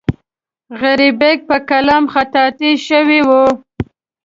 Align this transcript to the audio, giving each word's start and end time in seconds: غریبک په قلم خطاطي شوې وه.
غریبک 0.79 1.37
په 1.49 1.57
قلم 1.69 2.03
خطاطي 2.13 2.71
شوې 2.87 3.21
وه. 3.27 3.43